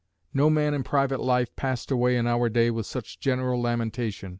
No 0.33 0.49
man 0.49 0.73
in 0.73 0.81
private 0.81 1.19
life 1.19 1.55
passed 1.55 1.91
away 1.91 2.17
in 2.17 2.25
our 2.25 2.49
day 2.49 2.71
with 2.71 2.87
such 2.87 3.19
general 3.19 3.61
lamentation. 3.61 4.29